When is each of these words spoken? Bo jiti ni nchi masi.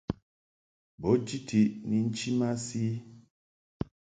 Bo 0.99 1.09
jiti 1.25 1.61
ni 1.87 1.97
nchi 2.05 2.29
masi. 2.39 2.83